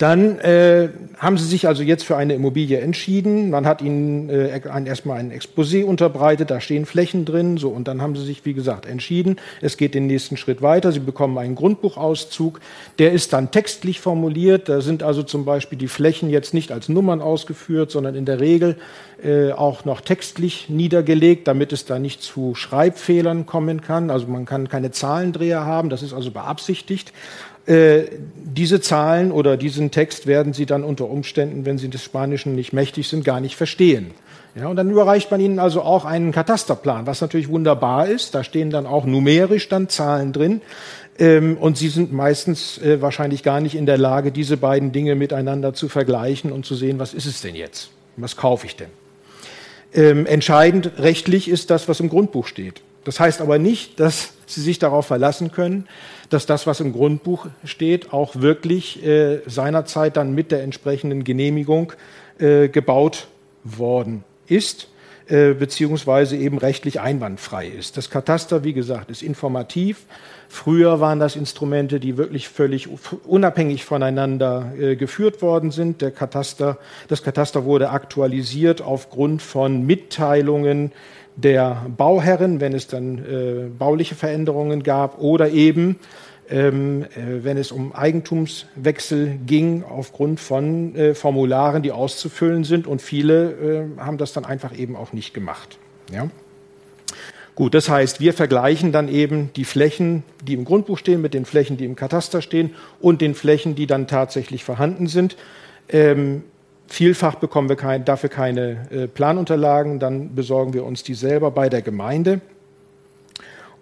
[0.00, 3.50] Dann äh, haben Sie sich also jetzt für eine Immobilie entschieden.
[3.50, 7.58] Man hat Ihnen äh, ein, erstmal ein Exposé unterbreitet, da stehen Flächen drin.
[7.58, 9.36] So, und dann haben Sie sich, wie gesagt, entschieden.
[9.60, 10.90] Es geht den nächsten Schritt weiter.
[10.90, 12.60] Sie bekommen einen Grundbuchauszug.
[12.98, 14.70] Der ist dann textlich formuliert.
[14.70, 18.40] Da sind also zum Beispiel die Flächen jetzt nicht als Nummern ausgeführt, sondern in der
[18.40, 18.78] Regel
[19.22, 24.08] äh, auch noch textlich niedergelegt, damit es da nicht zu Schreibfehlern kommen kann.
[24.08, 27.12] Also man kann keine Zahlendreher haben, das ist also beabsichtigt.
[27.66, 32.54] Äh, diese Zahlen oder diesen Text werden Sie dann unter Umständen, wenn Sie des Spanischen
[32.54, 34.12] nicht mächtig sind, gar nicht verstehen.
[34.56, 38.34] Ja, und dann überreicht man ihnen also auch einen Katasterplan, was natürlich wunderbar ist.
[38.34, 40.60] Da stehen dann auch numerisch dann Zahlen drin.
[41.18, 45.14] Ähm, und sie sind meistens äh, wahrscheinlich gar nicht in der Lage, diese beiden Dinge
[45.14, 47.90] miteinander zu vergleichen und zu sehen, was ist es denn jetzt?
[48.16, 48.88] Was kaufe ich denn?
[49.92, 52.80] Ähm, entscheidend rechtlich ist das, was im Grundbuch steht.
[53.04, 55.86] Das heißt aber nicht, dass Sie sich darauf verlassen können,
[56.30, 61.92] dass das, was im Grundbuch steht, auch wirklich äh, seinerzeit dann mit der entsprechenden Genehmigung
[62.38, 63.28] äh, gebaut
[63.64, 64.88] worden ist,
[65.28, 67.96] äh, beziehungsweise eben rechtlich einwandfrei ist.
[67.96, 70.06] Das Kataster, wie gesagt, ist informativ.
[70.48, 72.88] Früher waren das Instrumente, die wirklich völlig
[73.24, 76.00] unabhängig voneinander äh, geführt worden sind.
[76.00, 80.90] Der Kataster, das Kataster wurde aktualisiert aufgrund von Mitteilungen
[81.36, 85.96] der Bauherren, wenn es dann äh, bauliche Veränderungen gab, oder eben
[86.50, 92.86] ähm, äh, wenn es um Eigentumswechsel ging, aufgrund von äh, Formularen, die auszufüllen sind.
[92.86, 95.78] Und viele äh, haben das dann einfach eben auch nicht gemacht.
[96.12, 96.28] Ja?
[97.54, 101.44] Gut, das heißt, wir vergleichen dann eben die Flächen, die im Grundbuch stehen, mit den
[101.44, 105.36] Flächen, die im Kataster stehen und den Flächen, die dann tatsächlich vorhanden sind.
[105.88, 106.42] Ähm,
[106.90, 111.68] vielfach bekommen wir kein, dafür keine äh, Planunterlagen, dann besorgen wir uns die selber bei
[111.68, 112.40] der Gemeinde.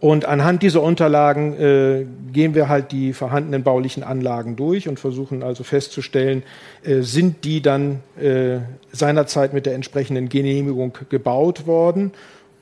[0.00, 5.42] Und anhand dieser Unterlagen äh, gehen wir halt die vorhandenen baulichen Anlagen durch und versuchen
[5.42, 6.44] also festzustellen,
[6.84, 8.58] äh, sind die dann äh,
[8.92, 12.12] seinerzeit mit der entsprechenden Genehmigung gebaut worden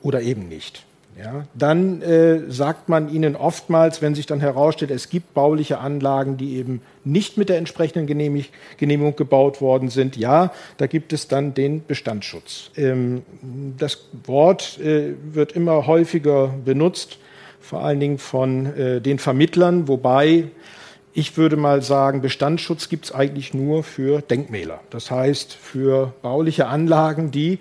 [0.01, 0.86] oder eben nicht.
[1.17, 6.37] Ja, dann äh, sagt man ihnen oftmals, wenn sich dann herausstellt, es gibt bauliche Anlagen,
[6.37, 11.27] die eben nicht mit der entsprechenden Genehmig Genehmigung gebaut worden sind, ja, da gibt es
[11.27, 12.69] dann den Bestandsschutz.
[12.75, 13.23] Ähm,
[13.77, 17.17] das Wort äh, wird immer häufiger benutzt
[17.59, 20.45] vor allen Dingen von äh, den Vermittlern, wobei
[21.13, 24.81] ich würde mal sagen, Bestandsschutz gibt es eigentlich nur für Denkmäler.
[24.91, 27.57] Das heißt, für bauliche Anlagen, die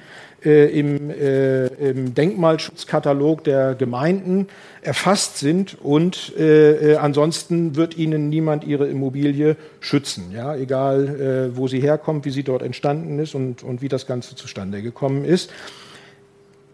[0.47, 4.47] äh, im, äh, im, Denkmalschutzkatalog der Gemeinden
[4.81, 10.31] erfasst sind und äh, äh ansonsten wird ihnen niemand ihre Immobilie schützen.
[10.33, 10.55] Ja?
[10.55, 14.37] Egal, äh, wo sie herkommt, wie sie dort entstanden ist und, und wie das Ganze
[14.37, 15.51] zustande gekommen ist.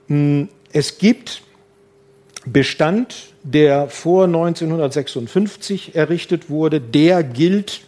[0.09, 1.43] Hm, es gibt
[2.45, 7.83] Bestand, der vor 1956 errichtet wurde, der gilt,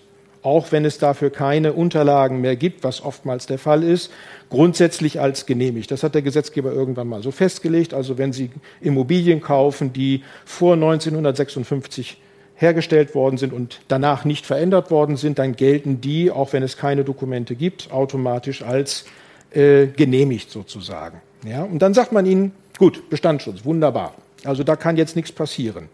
[0.45, 4.13] auch wenn es dafür keine Unterlagen mehr gibt, was oftmals der Fall ist,
[4.51, 5.91] grundsätzlich als genehmigt.
[5.91, 7.95] Das hat der Gesetzgeber irgendwann mal so festgelegt.
[7.95, 8.51] Also wenn Sie
[8.83, 12.19] Immobilien kaufen, die vor 1956
[12.57, 16.77] hergestellt worden sind und danach nicht verändert worden sind, dann gelten die, auch wenn es
[16.77, 19.07] keine Dokumente gibt, automatisch als
[19.51, 21.21] äh, genehmigt sozusagen.
[21.47, 21.63] Ja?
[21.65, 24.15] Und dann sagt man ihnen, gut, Bestandsschutz, wunderbar.
[24.45, 25.89] Also da kann jetzt nichts passieren.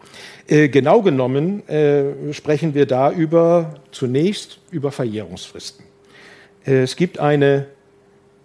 [0.48, 5.84] Äh, genau genommen äh, sprechen wir da über zunächst über Verjährungsfristen.
[6.66, 7.66] Äh, es gibt eine,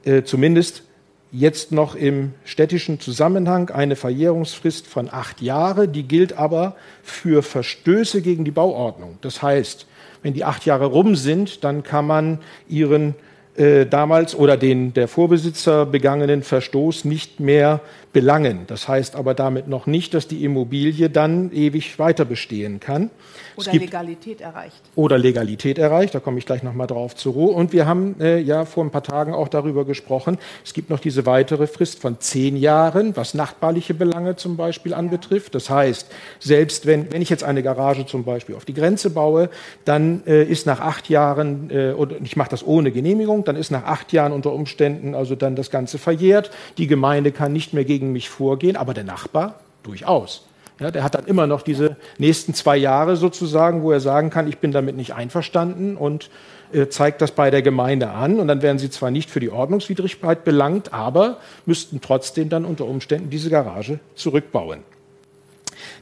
[0.03, 0.83] äh, zumindest
[1.31, 5.87] jetzt noch im städtischen Zusammenhang, eine Verjährungsfrist von acht Jahre.
[5.87, 9.17] Die gilt aber für Verstöße gegen die Bauordnung.
[9.21, 9.85] Das heißt,
[10.23, 12.39] wenn die acht Jahre rum sind, dann kann man
[12.69, 13.15] ihren
[13.57, 17.81] äh, damals oder den der Vorbesitzer begangenen Verstoß nicht mehr
[18.15, 18.61] belangen.
[18.67, 23.09] Das heißt aber damit noch nicht, dass die Immobilie dann ewig weiter bestehen kann.
[23.57, 24.81] Oder Legalität erreicht.
[24.95, 27.51] Oder Legalität erreicht, da komme ich gleich nochmal drauf zur Ruhe.
[27.51, 30.99] Und wir haben äh, ja vor ein paar Tagen auch darüber gesprochen, es gibt noch
[30.99, 34.97] diese weitere Frist von zehn Jahren, was nachbarliche Belange zum Beispiel ja.
[34.97, 35.53] anbetrifft.
[35.53, 39.49] Das heißt, selbst wenn, wenn ich jetzt eine Garage zum Beispiel auf die Grenze baue,
[39.83, 43.71] dann äh, ist nach acht Jahren, äh, und ich mache das ohne Genehmigung, dann ist
[43.71, 46.49] nach acht Jahren unter Umständen also dann das Ganze verjährt.
[46.77, 50.45] Die Gemeinde kann nicht mehr gegen mich vorgehen, aber der Nachbar durchaus.
[50.79, 54.47] Ja, der hat dann immer noch diese nächsten zwei Jahre sozusagen, wo er sagen kann,
[54.47, 56.29] ich bin damit nicht einverstanden und
[56.73, 58.39] äh, zeigt das bei der Gemeinde an.
[58.39, 62.85] Und dann werden sie zwar nicht für die Ordnungswidrigkeit belangt, aber müssten trotzdem dann unter
[62.85, 64.81] Umständen diese Garage zurückbauen.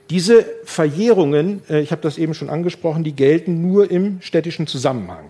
[0.10, 5.30] Diese Verjährungen, äh, ich habe das eben schon angesprochen, die gelten nur im städtischen Zusammenhang.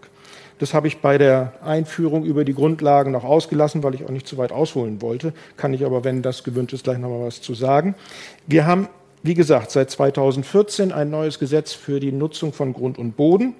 [0.63, 4.26] Das habe ich bei der Einführung über die Grundlagen noch ausgelassen, weil ich auch nicht
[4.26, 5.34] zu weit ausholen wollte.
[5.58, 7.95] Kann ich aber, wenn das gewünscht ist, gleich noch mal was zu sagen.
[8.47, 8.88] Wir haben
[9.23, 13.56] wie gesagt, seit 2014 ein neues Gesetz für die Nutzung von Grund und Boden.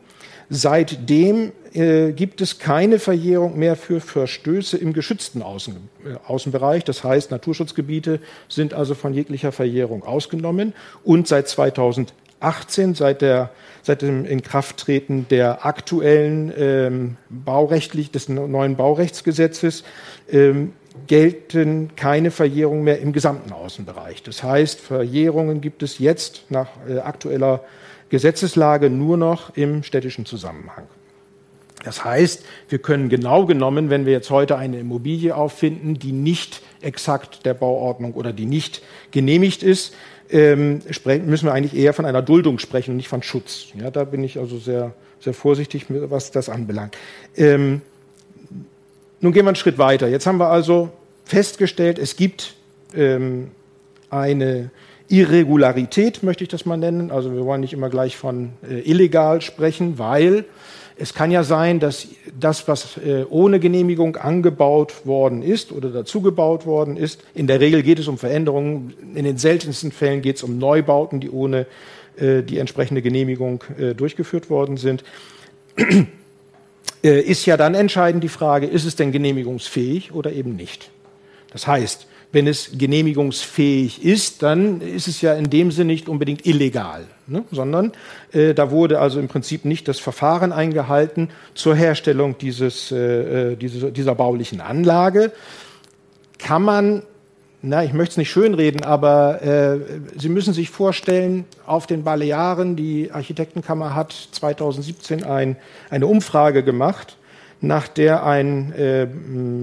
[0.50, 6.86] Seitdem äh, gibt es keine Verjährung mehr für Verstöße im geschützten Außen, äh, Außenbereich.
[6.86, 10.74] Das heißt, Naturschutzgebiete sind also von jeglicher Verjährung ausgenommen.
[11.04, 13.50] Und seit 2018, seit, der,
[13.84, 19.84] seit dem Inkrafttreten der aktuellen ähm, Baurechtlich, des neuen Baurechtsgesetzes,
[20.32, 20.74] ähm,
[21.08, 24.24] gelten keine Verjährungen mehr im gesamten Außenbereich.
[24.24, 27.62] Das heißt, Verjährungen gibt es jetzt nach äh, aktueller
[28.10, 30.86] Gesetzeslage nur noch im städtischen Zusammenhang.
[31.84, 36.62] Das heißt, wir können genau genommen, wenn wir jetzt heute eine Immobilie auffinden, die nicht
[36.84, 39.93] exakt der Bauordnung oder die nicht genehmigt ist,
[40.30, 40.82] ähm,
[41.26, 43.67] müssen wir eigentlich eher von einer Duldung sprechen und nicht von Schutz.
[43.80, 46.98] Ja, da bin ich also sehr, sehr vorsichtig, was das anbelangt.
[47.36, 47.82] Ähm,
[49.19, 50.08] nun gehen wir einen Schritt weiter.
[50.08, 50.89] Jetzt haben wir also
[51.26, 52.56] festgestellt, es gibt
[52.96, 53.52] ähm,
[54.10, 54.72] eine
[55.08, 57.12] Irregularität, möchte ich das mal nennen.
[57.12, 60.46] Also wir wollen nicht immer gleich von äh, illegal sprechen, weil
[60.97, 62.08] es kann ja sein, dass
[62.39, 67.82] das, was äh, ohne Genehmigung angebaut worden ist oder dazugebaut worden ist, in der Regel
[67.84, 71.65] geht es um Veränderungen, in den seltensten Fällen geht es um Neubauten, die ohne
[72.17, 75.03] äh, die entsprechende Genehmigung äh, durchgeführt worden sind.
[77.01, 80.89] Ist ja dann entscheidend die Frage, ist es denn genehmigungsfähig oder eben nicht?
[81.51, 86.45] Das heißt, wenn es genehmigungsfähig ist, dann ist es ja in dem Sinne nicht unbedingt
[86.45, 87.44] illegal, ne?
[87.52, 87.92] sondern
[88.32, 93.56] äh, da wurde also im Prinzip nicht das Verfahren eingehalten zur Herstellung dieses, äh, äh
[93.56, 95.32] diese, dieser baulichen Anlage.
[96.38, 97.04] Kann man
[97.66, 99.80] na, ich möchte es nicht schönreden, aber äh,
[100.18, 105.56] Sie müssen sich vorstellen, auf den Balearen, die Architektenkammer hat 2017 ein,
[105.90, 107.16] eine Umfrage gemacht,
[107.62, 109.08] nach der ein äh,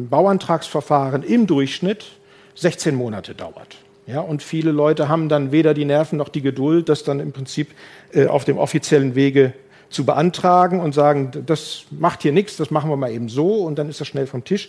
[0.08, 2.06] Bauantragsverfahren im Durchschnitt
[2.54, 3.76] 16 Monate dauert.
[4.06, 7.32] Ja, und viele Leute haben dann weder die Nerven noch die Geduld, das dann im
[7.32, 7.68] Prinzip
[8.12, 9.52] äh, auf dem offiziellen Wege
[9.88, 13.78] zu beantragen und sagen, das macht hier nichts, das machen wir mal eben so und
[13.78, 14.68] dann ist das schnell vom Tisch.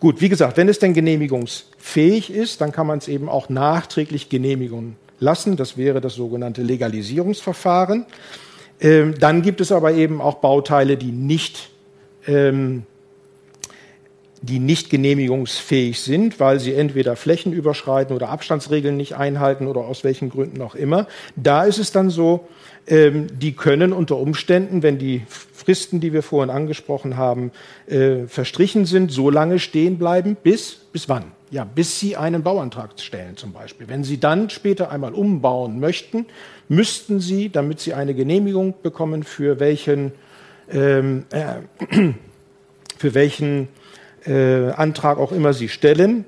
[0.00, 4.28] Gut, wie gesagt, wenn es denn genehmigungsfähig ist, dann kann man es eben auch nachträglich
[4.28, 5.56] genehmigen lassen.
[5.56, 8.06] Das wäre das sogenannte Legalisierungsverfahren.
[8.80, 11.70] Ähm, dann gibt es aber eben auch Bauteile, die nicht,
[12.26, 12.84] ähm,
[14.42, 20.02] die nicht genehmigungsfähig sind, weil sie entweder Flächen überschreiten oder Abstandsregeln nicht einhalten oder aus
[20.02, 21.06] welchen Gründen auch immer.
[21.36, 22.48] Da ist es dann so,
[22.88, 27.52] ähm, die können unter Umständen, wenn die Fristen, die wir vorhin angesprochen haben,
[27.86, 31.26] äh, verstrichen sind, so lange stehen bleiben, bis, bis wann?
[31.52, 33.86] Ja, bis Sie einen Bauantrag stellen zum Beispiel.
[33.88, 36.26] Wenn Sie dann später einmal umbauen möchten,
[36.68, 40.12] müssten Sie, damit Sie eine Genehmigung bekommen, für welchen,
[40.72, 41.60] ähm, äh,
[42.98, 43.68] für welchen
[44.26, 46.24] äh, Antrag auch immer Sie stellen,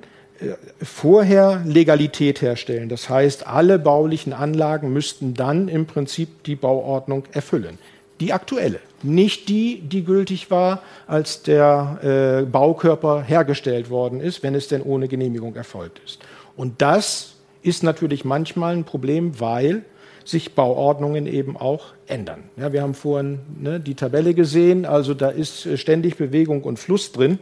[0.83, 2.89] vorher Legalität herstellen.
[2.89, 7.79] Das heißt, alle baulichen Anlagen müssten dann im Prinzip die Bauordnung erfüllen.
[8.21, 14.55] Die aktuelle, nicht die, die gültig war, als der äh, Baukörper hergestellt worden ist, wenn
[14.55, 16.21] es denn ohne Genehmigung erfolgt ist.
[16.57, 19.85] Und das ist natürlich manchmal ein Problem, weil
[20.25, 22.45] sich Bauordnungen eben auch ändern.
[22.57, 26.79] Ja, wir haben vorhin ne, die Tabelle gesehen, also da ist äh, ständig Bewegung und
[26.79, 27.39] Fluss drin.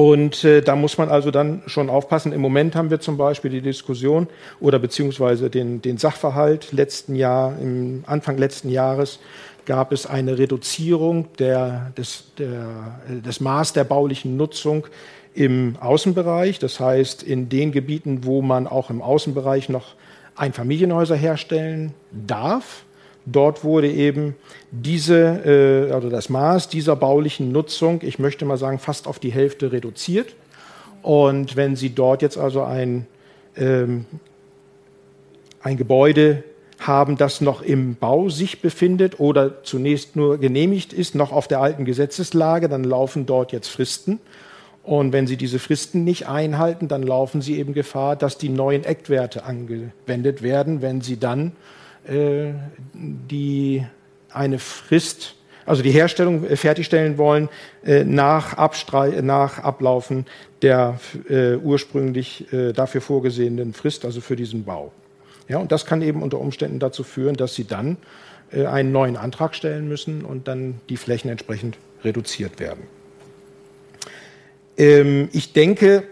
[0.00, 2.32] Und äh, da muss man also dann schon aufpassen.
[2.32, 7.58] Im Moment haben wir zum Beispiel die Diskussion oder beziehungsweise den, den Sachverhalt letzten Jahr,
[7.60, 9.18] im Anfang letzten Jahres
[9.66, 14.86] gab es eine Reduzierung der, des, der, des Maß der baulichen Nutzung
[15.34, 16.58] im Außenbereich.
[16.58, 19.96] Das heißt, in den Gebieten, wo man auch im Außenbereich noch
[20.34, 22.84] Einfamilienhäuser herstellen darf,
[23.26, 24.34] Dort wurde eben
[24.70, 29.32] diese, äh, also das Maß dieser baulichen Nutzung, ich möchte mal sagen, fast auf die
[29.32, 30.34] Hälfte reduziert.
[31.02, 33.06] Und wenn Sie dort jetzt also ein,
[33.56, 34.06] ähm,
[35.62, 36.44] ein Gebäude
[36.78, 41.60] haben, das noch im Bau sich befindet oder zunächst nur genehmigt ist, noch auf der
[41.60, 44.18] alten Gesetzeslage, dann laufen dort jetzt Fristen.
[44.82, 48.84] Und wenn Sie diese Fristen nicht einhalten, dann laufen Sie eben Gefahr, dass die neuen
[48.84, 51.52] Eckwerte angewendet werden, wenn Sie dann
[52.06, 52.52] äh,
[52.92, 53.86] die
[54.32, 55.34] eine Frist,
[55.66, 57.48] also die Herstellung äh, fertigstellen wollen
[57.84, 60.26] äh, nach, Abstrei nach Ablaufen
[60.62, 61.00] der
[61.64, 64.92] ursprünglich dafür vorgesehenen Frist, also für diesen Bau.
[65.48, 67.96] Ja, und das kann eben unter Umständen dazu führen, dass sie dann
[68.52, 72.82] einen neuen Antrag stellen müssen und dann die Flächen entsprechend reduziert werden.
[74.76, 76.02] Ähm, ich denke,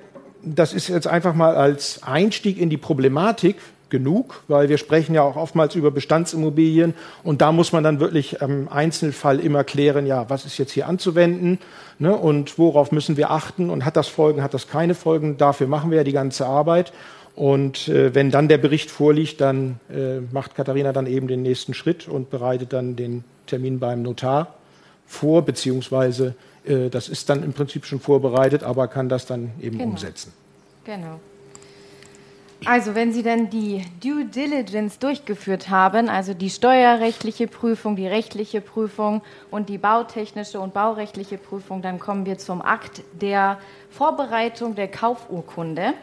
[0.42, 3.56] das ist jetzt einfach mal als Einstieg in die Problematik
[3.90, 8.40] genug, weil wir sprechen ja auch oftmals über Bestandsimmobilien und da muss man dann wirklich
[8.40, 11.58] im Einzelfall immer klären, ja, was ist jetzt hier anzuwenden
[11.98, 15.66] ne, und worauf müssen wir achten und hat das Folgen, hat das keine Folgen, dafür
[15.66, 16.92] machen wir ja die ganze Arbeit
[17.34, 21.72] und äh, wenn dann der Bericht vorliegt, dann äh, macht Katharina dann eben den nächsten
[21.72, 24.54] Schritt und bereitet dann den Termin beim Notar
[25.06, 26.34] vor, beziehungsweise
[26.66, 29.90] äh, das ist dann im Prinzip schon vorbereitet, aber kann das dann eben genau.
[29.90, 30.32] umsetzen.
[30.84, 31.20] Genau.
[32.64, 38.60] Also, wenn Sie dann die Due Diligence durchgeführt haben, also die steuerrechtliche Prüfung, die rechtliche
[38.60, 43.58] Prüfung und die bautechnische und baurechtliche Prüfung, dann kommen wir zum Akt der
[43.90, 45.94] Vorbereitung der Kaufurkunde.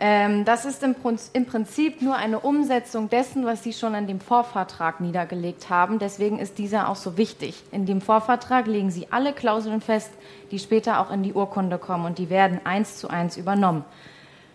[0.00, 0.96] Ähm, das ist im,
[1.32, 6.00] im Prinzip nur eine Umsetzung dessen, was Sie schon an dem Vorvertrag niedergelegt haben.
[6.00, 7.62] Deswegen ist dieser auch so wichtig.
[7.70, 10.10] In dem Vorvertrag legen Sie alle Klauseln fest,
[10.50, 13.84] die später auch in die Urkunde kommen und die werden eins zu eins übernommen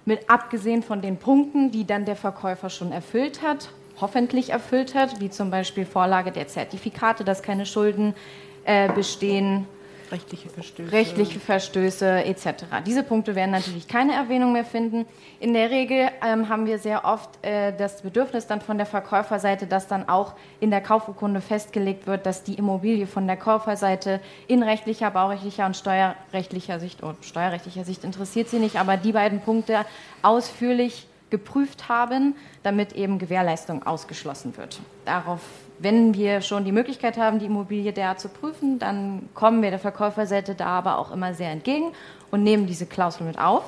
[0.08, 5.20] mit abgesehen von den Punkten, die dann der Verkäufer schon erfüllt hat, hoffentlich erfüllt hat,
[5.20, 8.16] wie zum Beispiel Vorlage der Zertifikate, dass keine Schulden
[8.64, 9.68] äh, bestehen,
[10.12, 10.92] rechtliche Verstöße.
[10.92, 12.66] Rechtliche Verstöße etc.
[12.86, 15.06] Diese Punkte werden natürlich keine Erwähnung mehr finden.
[15.40, 19.68] In der Regel ähm, haben wir sehr oft äh, das Bedürfnis dann von der Verkäuferseite,
[19.68, 24.64] dass dann auch in der Kaufurkunde festgelegt wird, dass die Immobilie von der Käuferseite in
[24.64, 29.86] rechtlicher, baurechtlicher und steuerrechtlicher Sicht, oh, steuerrechtlicher Sicht interessiert sie nicht, aber die beiden Punkte
[30.22, 34.80] ausführlich geprüft haben, damit eben Gewährleistung ausgeschlossen wird.
[35.06, 35.42] Darauf
[35.80, 39.80] wenn wir schon die Möglichkeit haben, die Immobilie derart zu prüfen, dann kommen wir der
[39.80, 41.92] Verkäuferseite da aber auch immer sehr entgegen
[42.32, 43.64] und nehmen diese Klausel mit auf.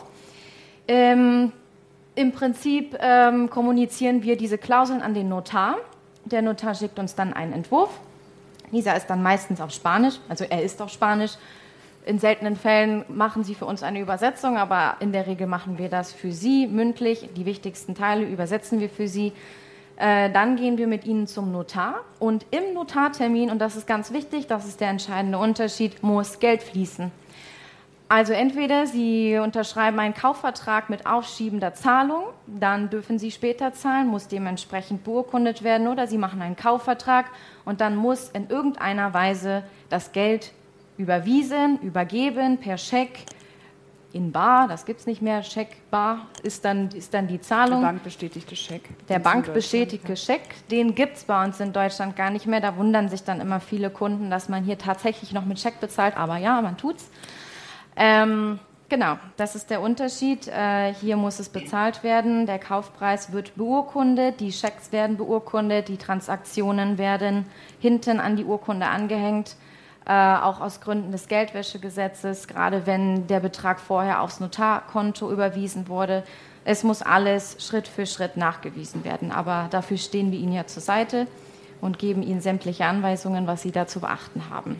[0.87, 1.51] Ähm,
[2.15, 5.77] Im Prinzip ähm, kommunizieren wir diese Klauseln an den Notar.
[6.25, 7.89] Der Notar schickt uns dann einen Entwurf.
[8.71, 11.31] Dieser ist dann meistens auf Spanisch, also er ist auf Spanisch.
[12.05, 15.89] In seltenen Fällen machen Sie für uns eine Übersetzung, aber in der Regel machen wir
[15.89, 17.29] das für Sie mündlich.
[17.35, 19.33] Die wichtigsten Teile übersetzen wir für Sie.
[19.99, 24.13] Äh, dann gehen wir mit Ihnen zum Notar und im Notartermin, und das ist ganz
[24.13, 27.11] wichtig, das ist der entscheidende Unterschied, muss Geld fließen.
[28.07, 34.29] Also entweder Sie unterschreiben einen Kaufvertrag mit aufschiebender Zahlung, dann dürfen Sie später zahlen, muss
[34.29, 37.25] dementsprechend beurkundet werden, oder Sie machen einen Kaufvertrag
[37.65, 40.53] und dann muss in irgendeiner Weise das Geld
[40.97, 43.25] überwiesen, übergeben per Scheck,
[44.11, 47.81] in Bar, das gibt es nicht mehr, Scheck Bar ist dann, ist dann die Zahlung.
[47.81, 48.81] Der bankbestätigte Scheck.
[49.07, 52.59] Der bankbestätigte Scheck, den gibt es bei uns in Deutschland gar nicht mehr.
[52.59, 56.17] Da wundern sich dann immer viele Kunden, dass man hier tatsächlich noch mit Scheck bezahlt,
[56.17, 57.09] aber ja, man tut's.
[57.95, 60.47] Ähm, genau, das ist der Unterschied.
[60.47, 65.97] Äh, hier muss es bezahlt werden, der Kaufpreis wird beurkundet, die Schecks werden beurkundet, die
[65.97, 67.45] Transaktionen werden
[67.79, 69.55] hinten an die Urkunde angehängt
[70.05, 76.23] auch aus Gründen des Geldwäschegesetzes, gerade wenn der Betrag vorher aufs Notarkonto überwiesen wurde.
[76.65, 79.31] Es muss alles Schritt für Schritt nachgewiesen werden.
[79.31, 81.27] Aber dafür stehen wir Ihnen ja zur Seite
[81.81, 84.77] und geben Ihnen sämtliche Anweisungen, was Sie da zu beachten haben.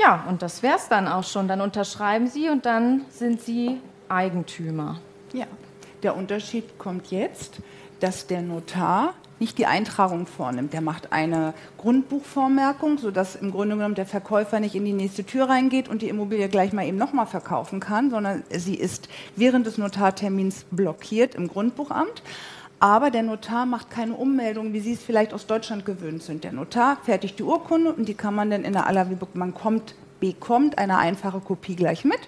[0.00, 1.48] Ja, und das wäre es dann auch schon.
[1.48, 5.00] Dann unterschreiben Sie und dann sind Sie Eigentümer.
[5.32, 5.46] Ja,
[6.02, 7.58] der Unterschied kommt jetzt,
[8.00, 10.72] dass der Notar nicht die Eintragung vornimmt.
[10.72, 15.48] Der macht eine Grundbuchvormerkung, sodass im Grunde genommen der Verkäufer nicht in die nächste Tür
[15.48, 19.78] reingeht und die Immobilie gleich mal eben nochmal verkaufen kann, sondern sie ist während des
[19.78, 22.22] Notartermins blockiert im Grundbuchamt.
[22.80, 26.44] Aber der Notar macht keine Ummeldung, wie Sie es vielleicht aus Deutschland gewöhnt sind.
[26.44, 29.96] Der Notar fertigt die Urkunde und die kann man dann in der aller, man kommt,
[30.20, 32.20] bekommt eine einfache Kopie gleich mit.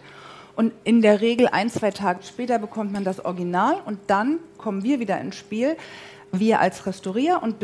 [0.56, 4.82] Und in der Regel ein, zwei Tage später bekommt man das Original und dann kommen
[4.82, 5.76] wir wieder ins Spiel
[6.32, 7.56] wir als Restaurier und,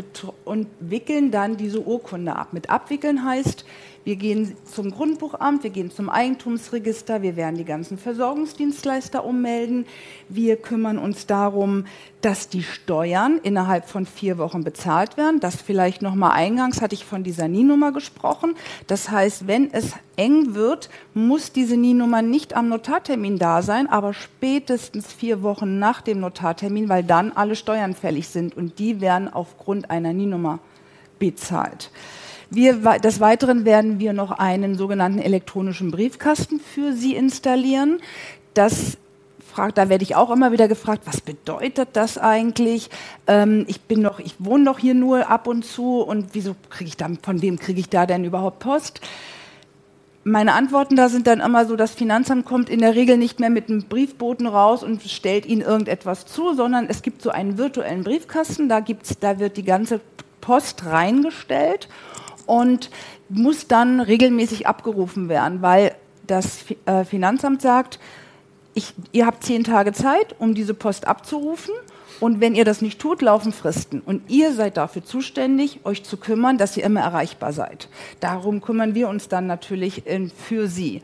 [0.44, 2.52] und wickeln dann diese Urkunde ab.
[2.52, 3.64] Mit abwickeln heißt,
[4.06, 9.84] wir gehen zum Grundbuchamt, wir gehen zum Eigentumsregister, wir werden die ganzen Versorgungsdienstleister ummelden.
[10.28, 11.86] Wir kümmern uns darum,
[12.20, 15.40] dass die Steuern innerhalb von vier Wochen bezahlt werden.
[15.40, 18.54] Das vielleicht nochmal eingangs hatte ich von dieser NIE-Nummer gesprochen.
[18.86, 24.14] Das heißt, wenn es eng wird, muss diese NIE-Nummer nicht am Notartermin da sein, aber
[24.14, 29.28] spätestens vier Wochen nach dem Notartermin, weil dann alle Steuern fällig sind und die werden
[29.34, 30.60] aufgrund einer NIE-Nummer
[31.18, 31.90] bezahlt.
[32.50, 38.00] Wir, des Weiteren werden wir noch einen sogenannten elektronischen Briefkasten für Sie installieren.
[38.54, 38.98] Das
[39.74, 42.90] da werde ich auch immer wieder gefragt, was bedeutet das eigentlich?
[43.26, 46.88] Ähm, ich bin noch, ich wohne doch hier nur ab und zu und wieso kriege
[46.88, 49.00] ich dann, von wem kriege ich da denn überhaupt Post?
[50.24, 53.48] Meine Antworten da sind dann immer so, das Finanzamt kommt in der Regel nicht mehr
[53.48, 58.04] mit einem Briefboten raus und stellt Ihnen irgendetwas zu, sondern es gibt so einen virtuellen
[58.04, 60.00] Briefkasten, da, gibt's, da wird die ganze
[60.40, 61.88] Post reingestellt
[62.46, 62.90] und
[63.28, 65.94] muss dann regelmäßig abgerufen werden, weil
[66.26, 67.98] das äh, Finanzamt sagt,
[68.74, 71.74] ich, ihr habt zehn Tage Zeit, um diese Post abzurufen.
[72.20, 74.00] Und wenn ihr das nicht tut, laufen Fristen.
[74.00, 77.88] Und ihr seid dafür zuständig, euch zu kümmern, dass ihr immer erreichbar seid.
[78.20, 81.02] Darum kümmern wir uns dann natürlich in, für Sie.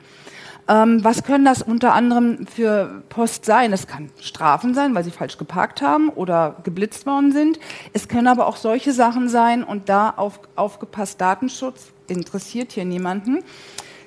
[0.68, 3.72] Ähm, was können das unter anderem für Post sein?
[3.72, 7.58] Es kann Strafen sein, weil sie falsch geparkt haben oder geblitzt worden sind.
[7.92, 13.42] Es können aber auch solche Sachen sein und da auf, aufgepasst Datenschutz interessiert hier niemanden.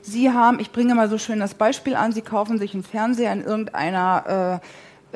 [0.01, 3.34] Sie haben, ich bringe mal so schön das Beispiel an, Sie kaufen sich einen Fernseher
[3.34, 4.66] in irgendeiner äh,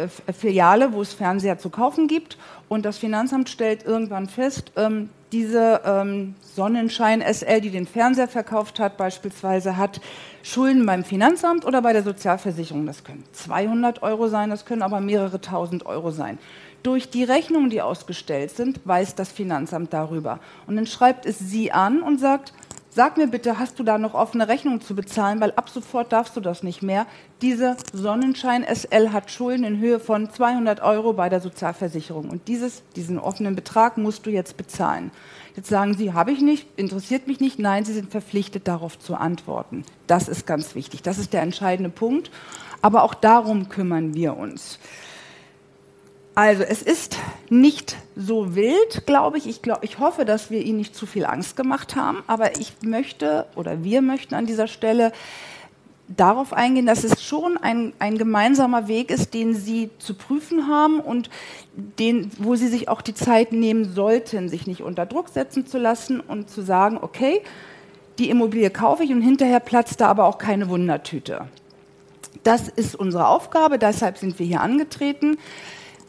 [0.08, 2.38] Filiale, wo es Fernseher zu kaufen gibt
[2.68, 8.80] und das Finanzamt stellt irgendwann fest, ähm, diese ähm, Sonnenschein SL, die den Fernseher verkauft
[8.80, 10.02] hat, beispielsweise hat
[10.42, 12.86] Schulden beim Finanzamt oder bei der Sozialversicherung.
[12.86, 16.40] Das können 200 Euro sein, das können aber mehrere tausend Euro sein.
[16.82, 20.40] Durch die Rechnungen, die ausgestellt sind, weiß das Finanzamt darüber.
[20.66, 22.54] Und dann schreibt es Sie an und sagt,
[22.92, 26.36] Sag mir bitte, hast du da noch offene Rechnungen zu bezahlen, weil ab sofort darfst
[26.36, 27.06] du das nicht mehr.
[27.40, 32.82] Diese Sonnenschein SL hat Schulden in Höhe von 200 Euro bei der Sozialversicherung und dieses,
[32.96, 35.12] diesen offenen Betrag musst du jetzt bezahlen.
[35.56, 37.60] Jetzt sagen Sie, habe ich nicht, interessiert mich nicht.
[37.60, 39.84] Nein, Sie sind verpflichtet, darauf zu antworten.
[40.08, 41.04] Das ist ganz wichtig.
[41.04, 42.32] Das ist der entscheidende Punkt.
[42.82, 44.80] Aber auch darum kümmern wir uns.
[46.40, 47.18] Also es ist
[47.50, 49.46] nicht so wild, glaube ich.
[49.46, 52.24] Ich, glaub, ich hoffe, dass wir Ihnen nicht zu viel Angst gemacht haben.
[52.28, 55.12] Aber ich möchte oder wir möchten an dieser Stelle
[56.08, 61.02] darauf eingehen, dass es schon ein, ein gemeinsamer Weg ist, den Sie zu prüfen haben
[61.02, 61.30] und
[61.74, 65.78] den, wo Sie sich auch die Zeit nehmen sollten, sich nicht unter Druck setzen zu
[65.78, 67.42] lassen und zu sagen, okay,
[68.18, 71.50] die Immobilie kaufe ich und hinterher platzt da aber auch keine Wundertüte.
[72.46, 75.38] Das ist unsere Aufgabe, deshalb sind wir hier angetreten.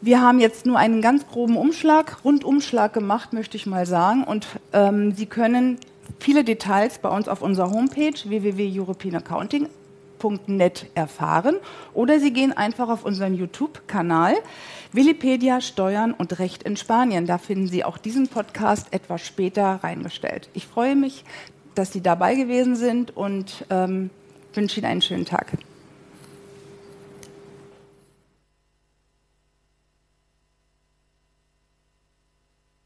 [0.03, 4.23] Wir haben jetzt nur einen ganz groben Umschlag, Rundumschlag gemacht, möchte ich mal sagen.
[4.23, 5.77] Und ähm, Sie können
[6.19, 11.57] viele Details bei uns auf unserer Homepage www.europeanaccounting.net erfahren
[11.93, 14.33] oder Sie gehen einfach auf unseren YouTube-Kanal
[14.91, 17.27] Willipedia Steuern und Recht in Spanien.
[17.27, 20.49] Da finden Sie auch diesen Podcast etwas später reingestellt.
[20.53, 21.25] Ich freue mich,
[21.75, 24.09] dass Sie dabei gewesen sind und ähm,
[24.55, 25.51] wünsche Ihnen einen schönen Tag.